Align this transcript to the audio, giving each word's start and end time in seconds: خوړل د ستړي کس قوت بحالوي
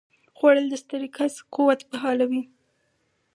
خوړل 0.37 0.65
د 0.69 0.73
ستړي 0.83 1.09
کس 1.17 1.33
قوت 1.55 1.79
بحالوي 1.89 2.43